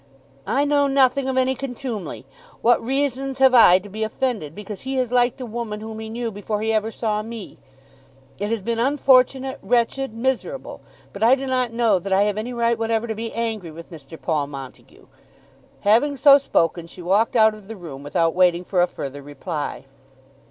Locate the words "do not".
11.35-11.71